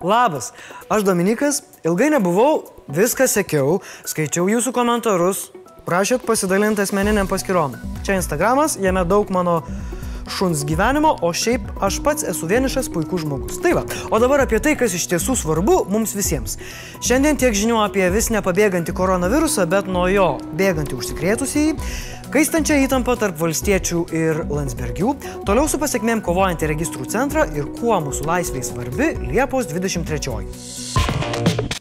Labas, 0.00 0.52
aš 0.88 1.04
Dominikas, 1.04 1.62
ilgai 1.84 2.10
nebuvau, 2.14 2.64
viską 2.88 3.28
sekiau, 3.28 3.80
skaičiau 4.08 4.48
jūsų 4.48 4.72
komentarus, 4.72 5.50
prašėt 5.84 6.24
pasidalinti 6.24 6.80
asmeniniam 6.84 7.28
paskirom. 7.28 7.76
Čia 8.06 8.16
Instagramas, 8.16 8.78
jame 8.80 9.04
daug 9.04 9.28
mano 9.34 9.60
šuns 10.30 10.62
gyvenimo, 10.64 11.16
o 11.20 11.32
šiaip 11.34 11.66
aš 11.82 11.98
pats 12.04 12.24
esu 12.30 12.48
vienišas 12.48 12.88
puikus 12.94 13.24
žmogus. 13.24 13.58
Tai 13.62 13.74
va, 13.80 13.84
o 14.10 14.20
dabar 14.22 14.44
apie 14.44 14.60
tai, 14.62 14.76
kas 14.78 14.94
iš 14.96 15.08
tiesų 15.10 15.36
svarbu 15.42 15.82
mums 15.90 16.14
visiems. 16.16 16.56
Šiandien 17.04 17.38
tiek 17.40 17.56
žinių 17.56 17.80
apie 17.82 18.06
vis 18.14 18.30
nepabėgantį 18.32 18.94
koronavirusą, 18.96 19.66
bet 19.70 19.90
nuo 19.90 20.06
jo 20.12 20.30
bėgantį 20.56 20.98
užsikrėtusįjį, 21.00 21.74
kaistančią 22.30 22.76
įtampą 22.84 23.16
tarp 23.18 23.38
valstiečių 23.40 24.04
ir 24.14 24.44
Landsbergių, 24.50 25.14
toliau 25.48 25.66
su 25.70 25.80
pasiekmėm 25.82 26.22
kovojantį 26.26 26.70
registrų 26.70 27.08
centrą 27.10 27.46
ir 27.56 27.66
kuo 27.80 27.98
mūsų 28.06 28.28
laisvė 28.30 28.62
svarbi 28.66 29.12
Liepos 29.32 29.70
23. 29.72 31.79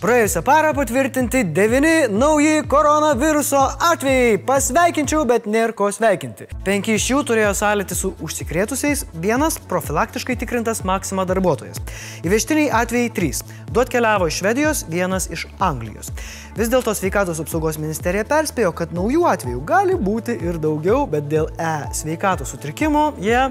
Praėjusią 0.00 0.40
parą 0.40 0.70
patvirtinti 0.72 1.42
devyni 1.52 2.06
nauji 2.08 2.62
koronaviruso 2.72 3.58
atvejai. 3.84 4.38
Pasveikinčiau, 4.48 5.26
bet 5.28 5.44
nėra 5.44 5.74
ko 5.76 5.90
sveikinti. 5.92 6.46
Penki 6.64 6.94
iš 6.96 7.08
jų 7.10 7.18
turėjo 7.28 7.50
sąlytį 7.58 7.98
su 7.98 8.14
užsikrėtusiais, 8.24 9.02
vienas 9.20 9.58
profilaktiškai 9.68 10.38
tikrintas 10.40 10.80
Maxima 10.88 11.26
darbuotojas. 11.28 11.82
Įvežtiniai 12.24 12.72
atvejai 12.80 13.12
trys. 13.20 13.42
Du 13.68 13.84
atkeliavo 13.84 14.30
iš 14.32 14.40
Švedijos, 14.40 14.82
vienas 14.88 15.28
iš 15.28 15.44
Anglijos. 15.60 16.08
Vis 16.56 16.72
dėlto 16.72 16.96
sveikatos 16.96 17.44
apsaugos 17.44 17.76
ministerija 17.76 18.24
perspėjo, 18.24 18.72
kad 18.72 18.96
naujų 18.96 19.28
atvejų 19.34 19.62
gali 19.68 20.00
būti 20.00 20.40
ir 20.40 20.56
daugiau, 20.64 21.04
bet 21.12 21.28
dėl 21.28 21.52
E 21.60 21.76
sveikatos 21.92 22.56
sutrikimo 22.56 23.10
jie 23.20 23.50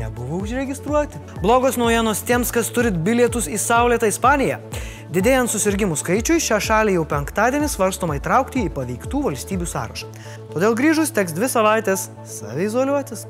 nebuvo 0.00 0.40
užregistruoti. 0.40 1.20
Blogos 1.44 1.76
naujienos 1.76 2.24
tiems, 2.24 2.56
kas 2.56 2.72
turit 2.72 2.96
bilietus 3.04 3.52
į 3.52 3.60
Saulėtą 3.60 4.08
Ispaniją. 4.08 4.62
Didėjant 5.08 5.48
susirgymų 5.48 5.96
skaičiui, 5.96 6.36
šią 6.44 6.58
šalį 6.60 6.98
jau 6.98 7.04
penktadienį 7.08 7.70
svarstoma 7.72 8.18
įtraukti 8.18 8.66
į 8.66 8.72
paveiktų 8.76 9.22
valstybių 9.24 9.68
sąrašą. 9.70 10.10
Todėl 10.52 10.76
grįžus 10.76 11.14
teks 11.16 11.32
dvi 11.32 11.48
savaitės 11.48 12.10
savizoliuotis. 12.28 13.24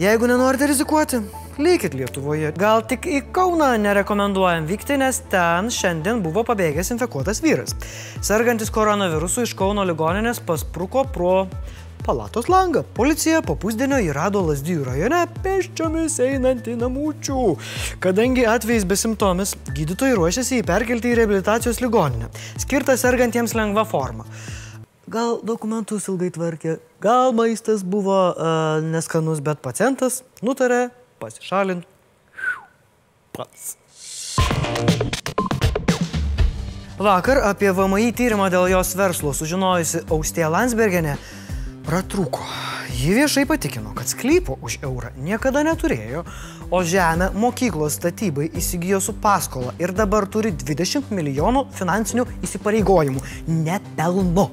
Jeigu 0.00 0.30
nenorite 0.30 0.70
rizikuoti, 0.70 1.20
likit 1.60 1.92
Lietuvoje. 1.92 2.54
Gal 2.56 2.80
tik 2.88 3.04
į 3.04 3.20
Kauną 3.36 3.74
nerekomenduojam 3.84 4.64
vykti, 4.70 4.96
nes 5.02 5.20
ten 5.28 5.68
šiandien 5.68 6.24
buvo 6.24 6.46
pabėgęs 6.48 6.94
infekuotas 6.96 7.42
vyras. 7.44 7.76
Sergantis 8.24 8.72
koronavirusu 8.72 9.44
iš 9.44 9.52
Kauno 9.58 9.84
ligoninės 9.84 10.40
paspruko 10.48 11.04
pro 11.12 11.34
palatos 12.06 12.48
langą. 12.50 12.82
Policija 12.94 13.42
po 13.46 13.56
pusdienio 13.58 13.98
įrado 14.02 14.42
Lasdijų 14.46 14.86
rajone 14.88 15.20
pėsčiomis 15.44 16.18
einantį 16.22 16.76
namučių. 16.80 17.44
Kadangi 18.02 18.46
atvejais 18.48 18.86
besimptomis, 18.88 19.54
gydytojai 19.76 20.16
ruošiasi 20.18 20.58
jį 20.60 20.66
perkelti 20.68 21.12
į 21.12 21.20
reabilitacijos 21.22 21.80
ligoninę, 21.84 22.30
skirtą 22.62 22.96
sergantiems 23.00 23.54
lengva 23.58 23.86
forma. 23.88 24.26
Gal 25.12 25.40
dokumentus 25.44 26.06
ilgai 26.08 26.30
tvarkė, 26.32 26.78
gal 27.02 27.34
maistas 27.36 27.82
buvo 27.84 28.18
uh, 28.32 28.80
neskanus, 28.84 29.42
bet 29.44 29.60
pacientas 29.64 30.22
nutarė 30.42 30.86
pasišalinti 31.22 31.86
pats. 33.32 33.76
Vakar 37.02 37.40
apie 37.48 37.72
VMI 37.74 38.12
tyrimą 38.14 38.46
dėl 38.52 38.68
jos 38.70 38.92
verslo 38.94 39.32
sužinojusi 39.34 40.04
Austėja 40.12 40.50
Landsbergenė 40.52 41.16
pratrūko. 41.86 42.44
Ji 42.92 43.14
viešai 43.16 43.46
patikino, 43.48 43.94
kad 43.96 44.06
sklypo 44.10 44.58
už 44.62 44.78
eurą 44.86 45.10
niekada 45.18 45.64
neturėjo, 45.66 46.22
o 46.70 46.82
žemę 46.86 47.32
mokyklos 47.34 47.96
statybai 47.98 48.50
įsigijo 48.58 49.00
su 49.02 49.14
paskola 49.18 49.74
ir 49.82 49.94
dabar 49.96 50.28
turi 50.30 50.52
20 50.52 51.10
milijonų 51.10 51.66
finansinių 51.78 52.28
įsipareigojimų. 52.46 53.24
Nepelnu. 53.48 54.46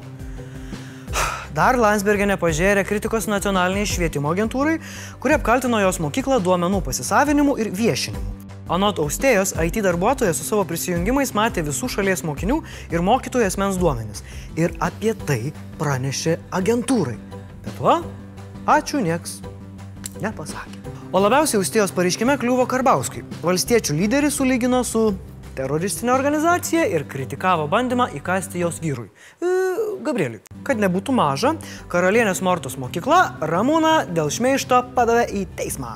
Dar 1.54 1.78
Landsbergenė 1.82 2.38
pažėrė 2.40 2.86
kritikos 2.88 3.28
nacionaliniai 3.28 3.90
švietimo 3.90 4.32
agentūrai, 4.34 4.78
kurie 5.20 5.36
apkaltino 5.38 5.82
jos 5.84 6.00
mokyklą 6.02 6.40
duomenų 6.46 6.84
pasisavinimu 6.86 7.58
ir 7.60 7.74
viešinimu. 7.76 8.39
Anot 8.70 9.00
Austėjos, 9.02 9.56
IT 9.58 9.80
darbuotojas 9.82 10.38
su 10.38 10.46
savo 10.46 10.62
prisijungimais 10.70 11.32
matė 11.34 11.64
visų 11.66 11.88
šalies 11.90 12.22
mokinių 12.28 12.60
ir 12.94 13.02
mokytojų 13.02 13.48
asmens 13.50 13.80
duomenis. 13.82 14.22
Ir 14.62 14.76
apie 14.86 15.16
tai 15.26 15.40
pranešė 15.80 16.36
agentūrai. 16.54 17.18
Bet 17.66 17.82
va, 17.82 17.96
ačiū 18.70 19.02
nieks 19.02 19.40
nepasakė. 20.22 20.78
O 21.10 21.18
labiausiai 21.24 21.58
Austėjos 21.64 21.96
pareiškime 21.98 22.38
kliuvo 22.38 22.68
Karbauskui. 22.70 23.24
Valstiečių 23.42 23.98
lyderis 23.98 24.38
sulygino 24.38 24.84
su 24.86 25.08
teroristinė 25.58 26.14
organizacija 26.14 26.86
ir 26.94 27.08
kritikavo 27.10 27.66
bandymą 27.72 28.12
įkasti 28.20 28.62
jos 28.62 28.78
vyrui. 28.84 29.10
E, 29.42 29.50
Gabrieliui. 30.06 30.42
Kad 30.68 30.82
nebūtų 30.82 31.16
maža, 31.16 31.54
karalienės 31.92 32.44
Mortos 32.46 32.78
mokykla 32.82 33.20
Ramūną 33.52 33.94
dėl 34.14 34.32
šmeišto 34.34 34.82
padavė 34.96 35.28
į 35.42 35.46
teismą. 35.60 35.94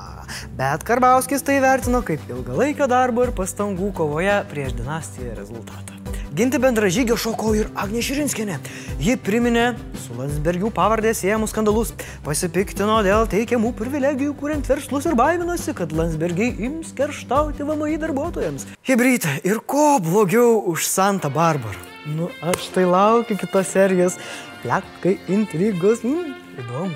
Bet 0.57 0.85
Karbauskis 0.87 1.45
tai 1.45 1.59
vertino 1.63 2.03
kaip 2.05 2.23
ilgalaikio 2.29 2.87
darbo 2.91 3.27
ir 3.27 3.33
pastangų 3.37 3.91
kovoje 3.97 4.39
prieš 4.51 4.77
dinastiją 4.79 5.35
rezultatą. 5.39 5.93
Ginti 6.33 6.57
bendražygio 6.57 7.13
šoko 7.13 7.51
ir 7.53 7.67
Agnė 7.77 8.01
Širinskienė. 8.01 8.55
Ji 8.97 9.13
priminė 9.21 9.67
su 10.01 10.15
Landsbergių 10.17 10.71
pavardės 10.73 11.21
siejamus 11.21 11.53
skandalus, 11.53 11.91
pasipiktino 12.25 12.97
dėl 13.05 13.29
teikiamų 13.29 13.69
privilegijų, 13.77 14.33
kuriant 14.41 14.65
verslus 14.73 15.05
ir 15.05 15.13
baiminosi, 15.19 15.77
kad 15.77 15.93
Landsbergiai 15.93 16.57
ims 16.71 16.89
kerštauti 16.97 17.69
VMI 17.69 18.01
darbuotojams. 18.01 18.71
Hebrytė, 18.81 19.37
ir 19.45 19.61
ko 19.61 19.99
blogiau 20.01 20.57
už 20.73 20.89
Santa 20.89 21.29
Barbara? 21.29 21.92
Nu, 22.05 22.27
aš 22.41 22.67
tai 22.75 22.83
laukiu 22.83 23.37
kitos 23.39 23.69
serijos. 23.71 24.17
Plekai, 24.63 25.17
intrigos, 25.31 26.03
mm, 26.03 26.33
įdomu. 26.59 26.95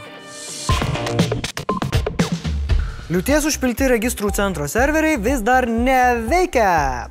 Liūties 3.08 3.48
užpilti 3.48 3.88
registrų 3.88 4.34
centro 4.36 4.68
serveriai 4.68 5.16
vis 5.16 5.40
dar 5.40 5.64
neveikia. 5.72 7.08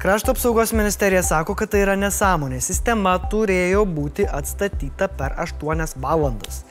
Krašto 0.00 0.32
apsaugos 0.32 0.72
ministerija 0.72 1.20
sako, 1.22 1.54
kad 1.56 1.68
tai 1.72 1.82
yra 1.84 1.96
nesąmonė. 1.96 2.62
Sistema 2.64 3.18
turėjo 3.32 3.84
būti 3.84 4.24
atstatyta 4.24 5.10
per 5.12 5.36
8 5.44 5.96
valandas. 6.00 6.64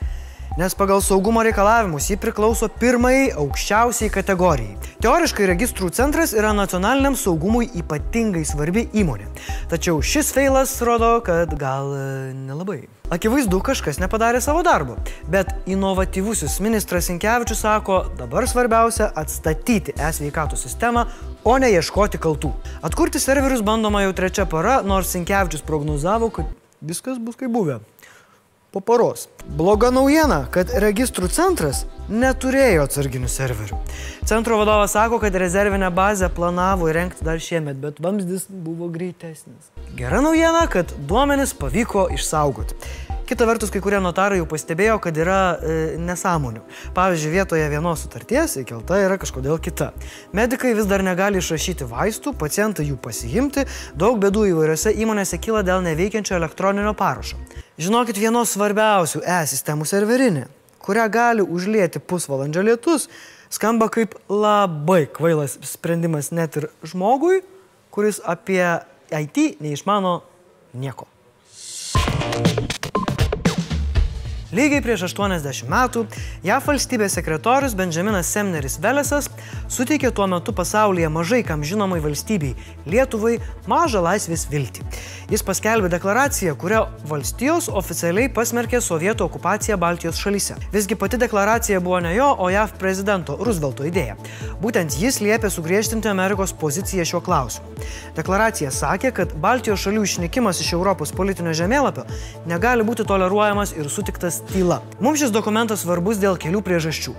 Nes 0.53 0.75
pagal 0.77 1.01
saugumo 1.01 1.41
reikalavimus 1.43 2.11
ji 2.11 2.15
priklauso 2.21 2.67
pirmai 2.69 3.31
aukščiausiai 3.41 4.11
kategorijai. 4.13 4.75
Teoriškai 5.01 5.47
registrų 5.49 5.87
centras 5.97 6.29
yra 6.37 6.51
nacionaliniam 6.53 7.15
saugumui 7.17 7.71
ypatingai 7.79 8.43
svarbi 8.45 8.83
įmonė. 8.93 9.31
Tačiau 9.71 9.97
šis 10.05 10.29
feilas 10.35 10.75
rodo, 10.85 11.15
kad 11.25 11.55
gal 11.57 11.89
e, 11.97 12.03
nelabai. 12.37 12.83
Akivaizdu, 13.09 13.63
kažkas 13.65 13.97
nepadarė 13.97 14.43
savo 14.45 14.61
darbo, 14.61 14.99
bet 15.33 15.49
inovatyvusis 15.65 16.59
ministras 16.61 17.09
Inkevičius 17.09 17.65
sako, 17.65 18.03
dabar 18.19 18.45
svarbiausia 18.45 19.07
atstatyti 19.09 19.97
e-sveikatų 19.97 20.59
sistemą, 20.61 21.07
o 21.41 21.55
ne 21.57 21.73
ieškoti 21.73 22.21
kaltų. 22.21 22.53
Atkurti 22.85 23.17
serverius 23.17 23.65
bandoma 23.65 24.05
jau 24.05 24.13
trečia 24.21 24.45
para, 24.45 24.83
nors 24.85 25.17
Inkevičius 25.17 25.65
prognozavo, 25.65 26.29
kad 26.37 26.53
viskas 26.85 27.17
bus 27.17 27.41
kaip 27.41 27.49
buvę. 27.57 27.79
Po 28.73 28.79
paros. 28.81 29.27
Bloga 29.45 29.91
naujiena, 29.93 30.47
kad 30.49 30.71
registrų 30.81 31.27
centras 31.29 31.83
neturėjo 32.09 32.87
atsarginių 32.87 33.27
serverių. 33.29 33.77
Centro 34.25 34.57
vadovas 34.57 34.95
sako, 34.95 35.19
kad 35.21 35.35
rezervinę 35.37 35.91
bazę 35.93 36.25
planavo 36.33 36.87
įrengti 36.89 37.21
dar 37.21 37.37
šiemet, 37.37 37.77
bet 37.77 37.99
vamzdis 38.01 38.47
buvo 38.49 38.87
greitesnis. 38.89 39.67
Gera 39.93 40.23
naujiena, 40.25 40.63
kad 40.73 40.89
duomenis 41.05 41.53
pavyko 41.53 42.07
išsaugoti. 42.15 42.73
Kita 43.29 43.45
vertus, 43.45 43.69
kai 43.69 43.79
kurie 43.85 43.99
notarai 44.01 44.39
jau 44.39 44.47
pastebėjo, 44.49 44.95
kad 45.03 45.19
yra 45.21 45.37
e, 45.53 45.75
nesąmonių. 46.01 46.63
Pavyzdžiui, 46.97 47.29
vietoje 47.35 47.67
vienos 47.69 48.01
sutarties 48.07 48.57
įkelta 48.63 48.97
yra 49.05 49.19
kažkodėl 49.21 49.61
kita. 49.61 49.91
Medikai 50.33 50.73
vis 50.73 50.89
dar 50.89 51.05
negali 51.05 51.37
išrašyti 51.39 51.85
vaistų, 51.93 52.33
pacientai 52.41 52.87
jų 52.89 52.97
pasiimti, 53.05 53.67
daug 53.93 54.17
bėdų 54.17 54.47
įvairiose 54.55 54.95
įmonėse 55.05 55.37
kyla 55.45 55.61
dėl 55.61 55.85
neveikiančio 55.85 56.41
elektroninio 56.41 56.95
parašo. 56.97 57.37
Žinokit, 57.73 58.19
vienos 58.21 58.51
svarbiausių 58.53 59.23
e-sistemų 59.25 59.87
serverinė, 59.89 60.43
kurią 60.83 61.07
gali 61.09 61.41
užlieti 61.41 61.97
pusvalandžio 61.97 62.61
lietus, 62.67 63.07
skamba 63.49 63.87
kaip 63.89 64.13
labai 64.29 65.07
kvailas 65.09 65.57
sprendimas 65.65 66.29
net 66.29 66.59
ir 66.61 66.67
žmogui, 66.85 67.41
kuris 67.89 68.21
apie 68.21 68.61
IT 69.09 69.57
neišmano 69.63 70.19
nieko. 70.77 71.09
Lygiai 74.53 74.83
prieš 74.85 75.07
80 75.07 75.65
metų 75.65 76.03
JAV 76.45 76.67
valstybės 76.67 77.15
sekretorius 77.17 77.73
Benjaminas 77.73 78.27
Semneris 78.29 78.75
Velesas 78.83 79.25
suteikė 79.73 80.11
tuo 80.13 80.27
metu 80.29 80.53
pasaulyje 80.53 81.09
mažai 81.09 81.39
kam 81.47 81.63
žinomai 81.65 81.97
valstybei- 82.03 82.53
Lietuvai 82.93 83.39
mažą 83.65 84.03
laisvės 84.05 84.45
viltį. 84.51 84.85
Jis 85.33 85.41
paskelbė 85.41 85.89
deklaraciją, 85.89 86.53
kuria 86.55 86.83
valstijos 87.09 87.65
oficialiai 87.67 88.29
pasmerkė 88.29 88.77
sovietų 88.77 89.25
okupaciją 89.25 89.77
Baltijos 89.77 90.21
šalyse. 90.21 90.59
Visgi 90.71 90.95
pati 90.95 91.17
deklaracija 91.17 91.79
buvo 91.79 91.99
ne 91.99 92.13
jo, 92.13 92.35
o 92.37 92.49
JAV 92.49 92.77
prezidento 92.77 93.37
Roosevelto 93.39 93.83
idėja. 93.89 94.15
Būtent 94.61 94.93
jis 95.01 95.17
liepė 95.19 95.49
sugriežtinti 95.49 96.09
Amerikos 96.09 96.53
poziciją 96.53 97.03
šiuo 97.03 97.23
klausimu. 97.25 97.65
Deklaracija 98.15 98.69
sakė, 98.69 99.11
kad 99.11 99.33
Baltijos 99.33 99.81
šalių 99.81 100.03
išnykimas 100.03 100.61
iš 100.61 100.73
Europos 100.73 101.11
politinio 101.11 101.53
žemėlapio 101.53 102.05
negali 102.45 102.83
būti 102.83 103.03
toleruojamas 103.03 103.73
ir 103.73 103.89
sutiktas 103.89 104.42
tyla. 104.51 104.81
Mums 105.03 105.21
šis 105.23 105.31
dokumentas 105.33 105.83
svarbus 105.85 106.19
dėl 106.21 106.39
kelių 106.41 106.63
priežasčių. 106.65 107.13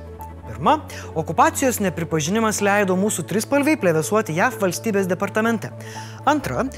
Pirma, 0.49 0.77
okupacijos 1.19 1.81
nepripažinimas 1.83 2.61
leido 2.63 2.97
mūsų 2.99 3.25
trispalviai 3.31 3.79
plevesuoti 3.81 4.37
JAV 4.37 4.61
valstybės 4.63 5.09
departamente. 5.11 5.73
Antra, 6.29 6.69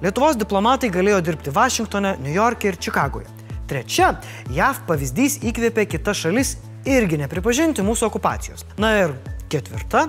Lietuvos 0.00 0.38
diplomatai 0.40 0.88
galėjo 0.88 1.18
dirbti 1.20 1.52
Vašingtone, 1.52 2.14
New 2.24 2.32
York'e 2.32 2.70
ir 2.70 2.78
Čikagoje. 2.80 3.28
Trečia, 3.68 4.14
JAV 4.48 4.80
pavyzdys 4.88 5.36
įkvėpė 5.44 5.84
kitas 5.92 6.22
šalis 6.22 6.54
irgi 6.88 7.18
nepripažinti 7.20 7.84
mūsų 7.84 8.08
okupacijos. 8.08 8.64
Na 8.80 8.94
ir 9.02 9.12
ketvirta, 9.52 10.06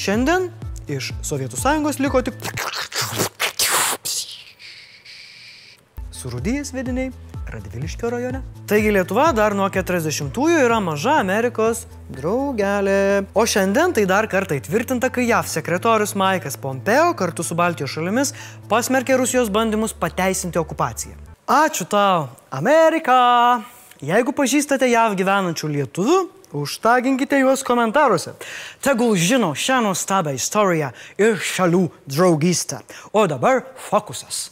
šiandien 0.00 0.48
iš 0.88 1.12
Sovietų 1.20 1.60
Sąjungos 1.60 2.00
liko 2.00 2.24
tik 2.24 2.40
surūdyjęs 6.24 6.72
vediniai 6.72 7.12
Radviliškio 7.48 8.10
rajone. 8.10 8.40
Taigi 8.68 8.92
Lietuva 8.94 9.28
dar 9.36 9.54
nuo 9.56 9.66
40-ųjų 9.72 10.62
yra 10.64 10.78
maža 10.82 11.18
Amerikos 11.20 11.84
draugelė. 12.14 13.26
O 13.36 13.44
šiandien 13.46 13.92
tai 13.96 14.06
dar 14.08 14.28
kartą 14.32 14.56
įtvirtinta, 14.58 15.10
kai 15.12 15.26
JAV 15.28 15.50
sekretorius 15.52 16.16
Maikas 16.18 16.56
Pompeo 16.60 17.12
kartu 17.18 17.44
su 17.44 17.56
Baltijos 17.58 17.92
šalimis 17.94 18.32
pasmerkė 18.70 19.18
Rusijos 19.20 19.52
bandymus 19.52 19.92
pateisinti 19.92 20.58
okupaciją. 20.60 21.20
Ačiū 21.44 21.84
tau, 21.84 22.30
Amerika! 22.50 23.62
Jeigu 24.04 24.32
pažįstate 24.36 24.88
JAV 24.90 25.14
gyvenančių 25.20 25.68
lietuvių, 25.76 26.16
užtaginkite 26.54 27.38
juos 27.42 27.62
komentaruose. 27.66 28.34
Tegul 28.84 29.14
žino 29.20 29.52
šią 29.52 29.82
nuostabią 29.84 30.34
istoriją 30.38 30.90
ir 31.20 31.38
šalių 31.38 31.86
draugystę. 32.08 32.80
O 33.12 33.26
dabar 33.30 33.64
fokusas. 33.90 34.50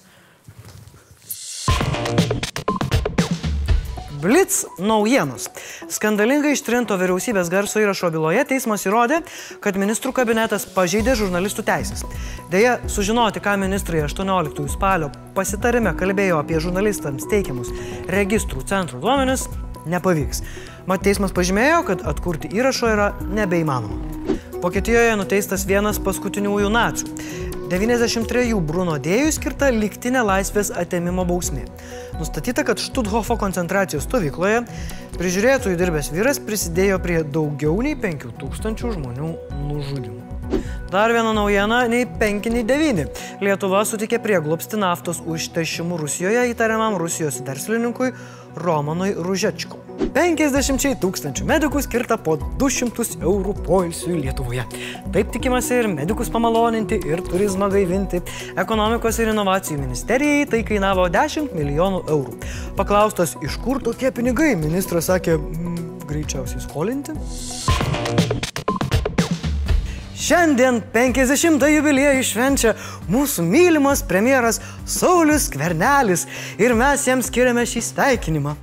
Blitz 4.23 4.65
naujienos. 4.79 5.49
Skandalingai 5.91 6.53
ištrinto 6.55 6.95
vyriausybės 7.01 7.49
garso 7.51 7.81
įrašo 7.83 8.13
byloje 8.15 8.45
teismas 8.53 8.85
įrodė, 8.87 9.19
kad 9.65 9.79
ministrų 9.83 10.13
kabinetas 10.15 10.69
pažeidė 10.77 11.17
žurnalistų 11.19 11.65
teisės. 11.67 12.05
Deja, 12.53 12.77
sužinoti, 12.87 13.43
ką 13.43 13.57
ministrai 13.65 14.05
18 14.07 14.69
spalio 14.71 15.11
pasitarime 15.35 15.97
kalbėjo 15.99 16.39
apie 16.39 16.63
žurnalistams 16.63 17.27
teikiamus 17.35 17.75
registrų 18.15 18.63
centrų 18.71 19.03
duomenis, 19.03 19.49
nepavyks. 19.91 20.47
Mat 20.87 21.03
teismas 21.03 21.35
pažymėjo, 21.35 21.83
kad 21.91 22.07
atkurti 22.07 22.55
įrašo 22.55 22.95
yra 22.95 23.13
nebeįmanoma. 23.27 24.12
Vokietijoje 24.63 25.17
nuteistas 25.19 25.65
vienas 25.67 25.97
paskutiniųjų 25.99 26.69
nacijų. 26.71 27.17
93 27.73 28.61
Bruno 28.63 28.95
Dėjų 29.03 29.33
skirta 29.35 29.73
liktinė 29.75 30.21
laisvės 30.23 30.71
atėmimo 30.79 31.25
bausmė. 31.27 31.65
Nustatyta, 32.21 32.63
kad 32.69 32.79
Štuthofo 32.79 33.35
koncentracijos 33.41 34.07
stovykloje 34.07 34.61
prižiūrėtojų 35.17 35.81
dirbęs 35.81 36.13
vyras 36.15 36.39
prisidėjo 36.39 37.01
prie 37.03 37.19
daugiau 37.27 37.75
nei 37.83 37.97
5000 37.99 38.95
žmonių 38.95 39.33
nužudimų. 39.67 40.21
Dar 40.93 41.11
viena 41.11 41.33
naujiena- 41.35 41.83
nei 41.95 42.07
5, 42.07 42.51
nei 42.55 42.63
9. 42.63 43.09
Lietuva 43.41 43.83
sutikė 43.83 44.23
prieglopsti 44.23 44.79
naftos 44.79 45.19
užteršimu 45.27 45.99
Rusijoje 45.99 46.53
įtariamam 46.55 47.01
Rusijos 47.03 47.43
verslininkui 47.43 48.13
Romanui 48.55 49.15
Ružečko. 49.19 49.92
50 50.11 50.99
tūkstančių 51.03 51.45
medikų 51.47 51.83
skirta 51.85 52.17
po 52.19 52.35
200 52.59 53.21
eurų 53.23 53.55
poilsiui 53.63 54.19
Lietuvoje. 54.25 54.65
Taip 55.15 55.31
tikimasi 55.35 55.79
ir 55.79 55.89
medikus 55.93 56.31
pamaloninti, 56.33 56.99
ir 57.07 57.23
turizmą 57.27 57.71
gaivinti. 57.73 58.23
Ekonomikos 58.59 59.21
ir 59.23 59.33
inovacijų 59.33 59.79
ministerijai 59.85 60.49
tai 60.51 60.63
kainavo 60.67 61.07
10 61.13 61.55
milijonų 61.55 62.03
eurų. 62.11 62.39
Paklaustas, 62.79 63.37
iš 63.45 63.59
kur 63.63 63.83
tokie 63.85 64.11
pinigai, 64.15 64.55
ministras 64.59 65.11
sakė, 65.13 65.39
mm, 65.39 66.07
greičiausiai 66.11 66.65
skolinti. 66.67 67.15
Šiandien 70.23 70.79
50 70.95 71.67
jubiliejų 71.67 72.23
švenčia 72.23 72.77
mūsų 73.11 73.43
mylimas 73.43 74.05
premjeras 74.07 74.61
Saulis 74.87 75.49
Kvernelis 75.51 76.29
ir 76.63 76.77
mes 76.79 77.09
jam 77.09 77.23
skiriame 77.27 77.65
šį 77.67 77.83
sveikinimą. 77.89 78.55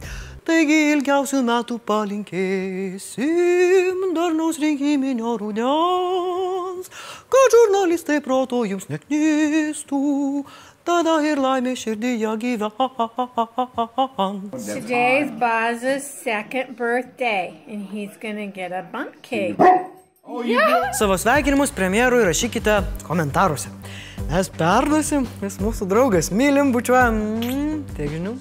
Taigi 0.47 0.77
ilgiausių 0.94 1.39
metų 1.45 1.75
palinkėsim 1.89 3.24
darnaus 4.15 4.59
rinkiminio 4.62 5.36
rudens, 5.41 6.89
kad 7.33 7.56
žurnalistai 7.56 8.19
proto 8.24 8.62
jums 8.68 8.88
neknistų, 8.91 10.00
tada 10.88 11.18
ir 11.27 11.41
laimė 11.44 11.75
širdyje 11.80 12.31
gyvens. 12.44 12.74
Today's 14.69 15.31
Baz's 15.41 16.03
second 16.24 16.77
birthday, 16.77 17.53
and 17.68 17.88
he's 17.91 18.15
gonna 18.21 18.47
get 18.47 18.71
a 18.71 18.83
bundt 18.91 19.21
cake. 19.21 19.57
Savo 20.94 21.18
sveikinimus 21.18 21.71
premjerui 21.74 22.24
rašykite 22.27 22.83
komentaruose. 23.07 23.69
Mes 24.30 24.50
perduosim, 24.53 25.25
jis 25.41 25.57
mūsų 25.63 25.88
draugas, 25.89 26.30
mylim, 26.30 26.69
bučiuojam. 26.75 27.15
Mm, 27.41 27.80
Tiek 27.97 28.12
žinių. 28.13 28.36